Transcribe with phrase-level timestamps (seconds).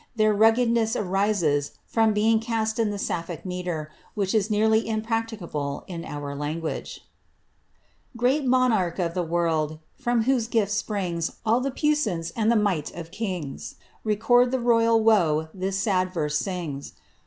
[0.15, 6.09] Their niggedness arisa from being cast in the Sapphic metre, which is nearly impracticable ■
[6.09, 7.01] our language:—
[8.15, 12.91] *^ Great monarch of the world, from whose gift springs All the puissance and tlie might
[12.95, 13.75] of kings.
[14.03, 16.93] Record the royal woe this sad verse sings.